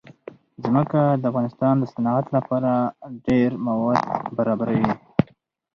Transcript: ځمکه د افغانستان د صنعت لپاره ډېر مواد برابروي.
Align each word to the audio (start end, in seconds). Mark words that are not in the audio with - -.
ځمکه 0.63 1.01
د 1.21 1.23
افغانستان 1.31 1.75
د 1.79 1.83
صنعت 1.93 2.25
لپاره 2.35 2.71
ډېر 3.27 3.49
مواد 3.67 4.01
برابروي. 4.37 4.89